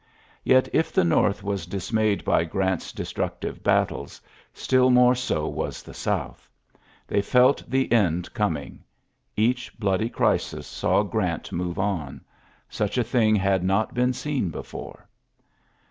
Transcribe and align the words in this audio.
Yet, 0.43 0.67
if 0.73 0.91
the 0.91 1.03
North 1.03 1.43
was 1.43 1.67
dismayed 1.67 2.25
by 2.25 2.43
Grant's 2.43 2.91
destructive 2.91 3.61
battles, 3.61 4.19
still 4.51 4.89
more 4.89 5.13
so 5.13 5.47
was 5.47 5.83
the 5.83 5.93
South. 5.93 6.49
They 7.05 7.21
felt 7.21 7.63
the 7.69 7.91
end 7.91 8.33
coming. 8.33 8.83
Each 9.37 9.71
bloody 9.77 10.09
crisis 10.09 10.65
saw 10.65 11.03
Grant 11.03 11.51
move 11.51 11.77
on. 11.77 12.21
Such 12.67 12.97
a 12.97 13.03
thing 13.03 13.35
had 13.35 13.63
not 13.63 13.93
been 13.93 14.11
seen 14.13 14.49
before. 14.49 15.07